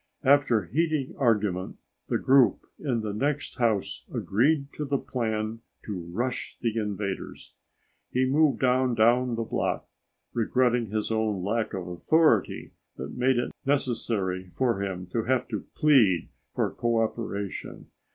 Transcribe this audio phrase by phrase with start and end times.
[0.23, 6.57] After heated argument, the group in the next house agreed to the plan to rush
[6.59, 7.53] the invaders.
[8.09, 9.87] He moved on down the block,
[10.33, 15.67] regretting his own lack of authority that made it necessary for him to have to
[15.75, 17.91] plead for co operation.